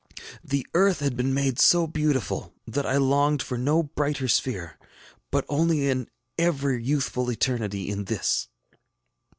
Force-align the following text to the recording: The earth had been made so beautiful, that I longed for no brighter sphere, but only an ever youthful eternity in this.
The 0.43 0.65
earth 0.73 0.99
had 0.99 1.15
been 1.15 1.31
made 1.31 1.59
so 1.59 1.85
beautiful, 1.85 2.55
that 2.65 2.87
I 2.87 2.97
longed 2.97 3.43
for 3.43 3.55
no 3.55 3.83
brighter 3.83 4.27
sphere, 4.27 4.79
but 5.29 5.45
only 5.47 5.91
an 5.91 6.09
ever 6.39 6.75
youthful 6.75 7.29
eternity 7.29 7.87
in 7.87 8.05
this. 8.05 8.47